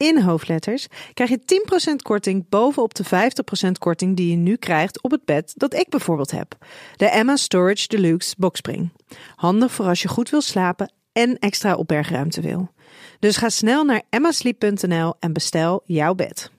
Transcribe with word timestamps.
in 0.00 0.22
hoofdletters 0.22 0.86
krijg 1.14 1.30
je 1.30 1.40
10% 1.92 1.96
korting 2.02 2.48
bovenop 2.48 2.94
de 2.94 3.04
50% 3.68 3.70
korting 3.78 4.16
die 4.16 4.30
je 4.30 4.36
nu 4.36 4.56
krijgt 4.56 5.02
op 5.02 5.10
het 5.10 5.24
bed 5.24 5.52
dat 5.56 5.74
ik 5.74 5.88
bijvoorbeeld 5.88 6.30
heb. 6.30 6.56
De 6.96 7.06
Emma 7.06 7.36
Storage 7.36 7.88
Deluxe 7.88 8.34
Boxspring. 8.38 8.92
Handig 9.36 9.72
voor 9.72 9.86
als 9.86 10.02
je 10.02 10.08
goed 10.08 10.30
wil 10.30 10.40
slapen 10.40 10.92
en 11.12 11.38
extra 11.38 11.74
opbergruimte 11.74 12.40
wil. 12.40 12.70
Dus 13.18 13.36
ga 13.36 13.48
snel 13.48 13.84
naar 13.84 14.02
emmasleep.nl 14.10 15.14
en 15.18 15.32
bestel 15.32 15.82
jouw 15.84 16.14
bed. 16.14 16.50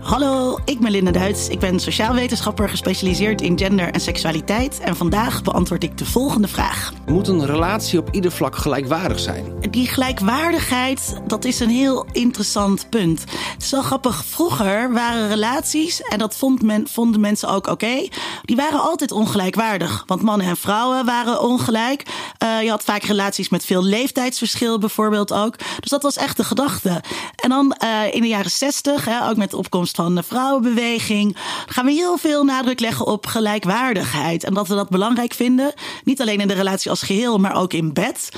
Hallo, 0.00 0.58
ik 0.64 0.80
ben 0.80 0.90
Linda 0.90 1.10
Duits. 1.10 1.48
Ik 1.48 1.58
ben 1.58 1.80
sociaal 1.80 2.14
wetenschapper 2.14 2.68
gespecialiseerd 2.68 3.40
in 3.40 3.58
gender 3.58 3.92
en 3.92 4.00
seksualiteit. 4.00 4.80
En 4.80 4.96
vandaag 4.96 5.42
beantwoord 5.42 5.82
ik 5.82 5.98
de 5.98 6.04
volgende 6.04 6.48
vraag. 6.48 6.92
Moet 7.06 7.28
een 7.28 7.46
relatie 7.46 7.98
op 7.98 8.08
ieder 8.10 8.32
vlak 8.32 8.56
gelijkwaardig 8.56 9.18
zijn? 9.18 9.44
Die 9.70 9.86
gelijkwaardigheid, 9.86 11.20
dat 11.26 11.44
is 11.44 11.60
een 11.60 11.68
heel 11.68 12.06
interessant 12.12 12.90
punt. 12.90 13.20
Het 13.20 13.62
is 13.62 13.70
wel 13.70 13.82
grappig. 13.82 14.24
Vroeger 14.24 14.92
waren 14.92 15.28
relaties, 15.28 16.02
en 16.02 16.18
dat 16.18 16.36
vond 16.36 16.62
men, 16.62 16.88
vonden 16.88 17.20
mensen 17.20 17.48
ook 17.48 17.66
oké, 17.66 18.08
die 18.42 18.56
waren 18.56 18.80
altijd 18.80 19.12
ongelijkwaardig. 19.12 20.02
Want 20.06 20.22
mannen 20.22 20.46
en 20.46 20.56
vrouwen 20.56 21.04
waren 21.04 21.42
ongelijk. 21.42 22.02
Uh, 22.42 22.62
je 22.62 22.70
had 22.70 22.84
vaak 22.84 23.02
relaties 23.02 23.48
met 23.48 23.64
veel 23.64 23.84
leeftijdsverschil 23.84 24.78
bijvoorbeeld 24.78 25.32
ook. 25.32 25.54
Dus 25.80 25.90
dat 25.90 26.02
was 26.02 26.16
echt 26.16 26.36
de 26.36 26.44
gedachte. 26.44 27.02
En 27.34 27.48
dan 27.48 27.76
uh, 27.84 28.14
in 28.14 28.20
de 28.20 28.28
jaren 28.28 28.50
zestig, 28.50 29.08
ook 29.28 29.36
met 29.36 29.50
de 29.50 29.56
opkomst 29.56 29.96
van 29.98 30.14
de 30.14 30.22
vrouwenbeweging, 30.22 31.36
gaan 31.66 31.84
we 31.84 31.92
heel 31.92 32.18
veel 32.18 32.44
nadruk 32.44 32.80
leggen 32.80 33.06
op 33.06 33.26
gelijkwaardigheid. 33.26 34.44
En 34.44 34.54
dat 34.54 34.68
we 34.68 34.74
dat 34.74 34.88
belangrijk 34.88 35.34
vinden. 35.34 35.72
Niet 36.04 36.20
alleen 36.20 36.40
in 36.40 36.48
de 36.48 36.54
relatie 36.54 36.90
als 36.90 37.02
geheel, 37.02 37.38
maar 37.38 37.54
ook 37.54 37.72
in 37.72 37.92
bed. 37.92 38.28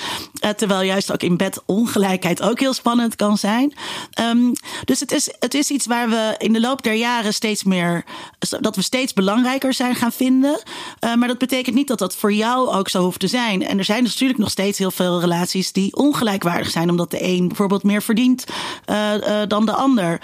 Uh, 0.45 0.51
terwijl 0.51 0.83
juist 0.83 1.13
ook 1.13 1.23
in 1.23 1.37
bed 1.37 1.63
ongelijkheid 1.67 2.43
ook 2.43 2.61
heel 2.61 2.73
spannend 2.73 3.17
kan 3.17 3.39
zijn. 3.39 3.75
Um, 4.21 4.53
dus 4.85 5.01
het 5.01 5.13
is, 5.13 5.35
het 5.39 5.55
is 5.55 5.71
iets 5.71 5.87
waar 5.87 6.09
we 6.09 6.35
in 6.39 6.53
de 6.53 6.61
loop 6.61 6.83
der 6.83 6.95
jaren 6.95 7.35
steeds 7.35 7.65
meer, 7.65 8.05
dat 8.61 8.77
we 8.77 8.83
steeds 8.83 9.13
belangrijker 9.13 9.75
zijn 9.75 9.95
gaan 9.95 10.13
vinden. 10.13 10.63
Uh, 11.01 11.15
maar 11.15 11.29
dat 11.29 11.39
betekent 11.39 11.75
niet 11.77 11.89
dat 11.89 11.99
dat 11.99 12.17
voor 12.17 12.33
jou 12.33 12.69
ook 12.69 12.89
zo 12.89 13.03
hoeft 13.03 13.21
te 13.21 13.29
zijn. 13.29 13.67
En 13.67 13.79
er 13.79 13.85
zijn 13.85 14.03
dus 14.03 14.13
natuurlijk 14.13 14.39
nog 14.39 14.51
steeds 14.51 14.79
heel 14.79 14.91
veel 14.91 15.21
relaties 15.21 15.73
die 15.73 15.97
ongelijkwaardig 15.97 16.71
zijn, 16.71 16.91
omdat 16.91 17.11
de 17.11 17.25
een 17.25 17.49
bijvoorbeeld 17.49 17.83
meer 17.83 18.03
verdient 18.03 18.45
uh, 18.91 19.13
dan 19.49 19.67
de 19.67 19.73
ander. 19.73 20.21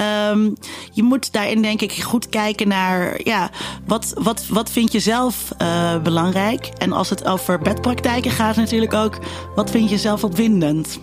Um, 0.00 0.54
je 0.92 1.02
moet 1.02 1.32
daarin 1.32 1.62
denk 1.62 1.80
ik 1.80 1.92
goed 1.92 2.28
kijken 2.28 2.68
naar 2.68 3.20
ja, 3.24 3.50
wat, 3.86 4.12
wat, 4.18 4.46
wat 4.46 4.70
vind 4.70 4.92
je 4.92 5.00
zelf 5.00 5.50
uh, 5.62 6.02
belangrijk? 6.02 6.66
En 6.66 6.92
als 6.92 7.10
het 7.10 7.24
over 7.24 7.58
bedpraktijken 7.58 8.30
gaat 8.30 8.56
natuurlijk 8.56 8.94
ook, 8.94 9.18
wat 9.54 9.70
vind 9.70 9.90
je 9.90 9.98
zelf 9.98 10.24
opwindend? 10.24 11.00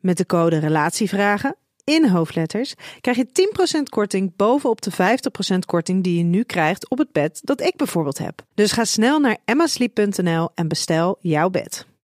Met 0.00 0.16
de 0.16 0.26
code 0.26 0.58
Relatievragen 0.58 1.56
in 1.84 2.08
hoofdletters 2.08 2.74
krijg 3.00 3.16
je 3.16 3.26
10% 3.78 3.82
korting 3.82 4.36
bovenop 4.36 4.80
de 4.80 4.92
50% 5.54 5.58
korting 5.66 6.04
die 6.04 6.16
je 6.16 6.24
nu 6.24 6.42
krijgt 6.42 6.88
op 6.88 6.98
het 6.98 7.12
bed 7.12 7.40
dat 7.42 7.60
ik 7.60 7.76
bijvoorbeeld 7.76 8.18
heb. 8.18 8.42
Dus 8.54 8.72
ga 8.72 8.84
snel 8.84 9.18
naar 9.18 9.36
emmasleep.nl 9.44 10.48
en 10.54 10.68
bestel 10.68 11.18
jouw 11.20 11.50
bed. 11.50 11.89